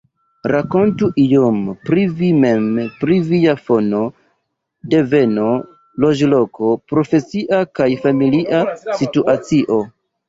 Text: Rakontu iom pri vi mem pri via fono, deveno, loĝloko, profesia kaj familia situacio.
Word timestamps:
Rakontu 0.51 1.07
iom 1.23 1.57
pri 1.89 2.05
vi 2.21 2.29
mem 2.45 2.65
pri 3.01 3.17
via 3.27 3.53
fono, 3.67 3.99
deveno, 4.95 5.45
loĝloko, 6.07 6.73
profesia 6.95 7.61
kaj 7.81 7.91
familia 8.07 8.65
situacio. 8.81 9.83